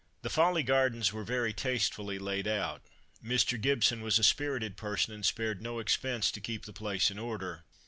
The 0.23 0.31
Folly 0.31 0.63
Gardens 0.63 1.13
were 1.13 1.23
very 1.23 1.53
tastefully 1.53 2.17
laid 2.17 2.47
out. 2.47 2.81
Mr. 3.23 3.61
Gibson 3.61 4.01
was 4.01 4.17
a 4.17 4.23
spirited 4.23 4.75
person, 4.75 5.13
and 5.13 5.23
spared 5.23 5.61
no 5.61 5.77
expense 5.77 6.31
to 6.31 6.41
keep 6.41 6.65
the 6.65 6.73
place 6.73 7.11
in 7.11 7.19
order. 7.19 7.65